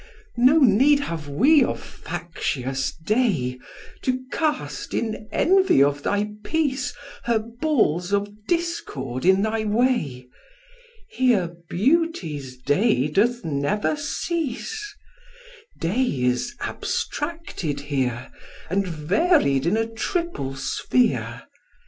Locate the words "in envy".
4.95-5.83